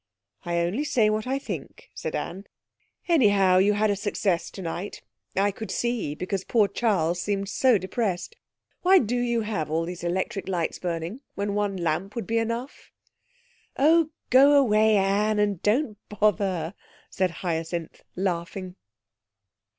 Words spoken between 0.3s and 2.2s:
'I only say what I think,' said